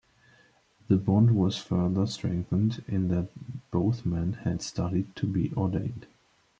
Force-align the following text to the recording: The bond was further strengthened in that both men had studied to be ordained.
The 0.87 0.97
bond 0.97 1.35
was 1.35 1.59
further 1.59 2.07
strengthened 2.07 2.83
in 2.87 3.09
that 3.09 3.29
both 3.69 4.03
men 4.03 4.33
had 4.33 4.63
studied 4.63 5.15
to 5.17 5.27
be 5.27 5.53
ordained. 5.53 6.07